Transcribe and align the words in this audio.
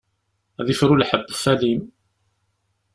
Ad 0.59 0.67
ifru 0.73 0.95
lḥebb 0.95 1.23
ɣef 1.31 1.43
alim. 1.51 1.81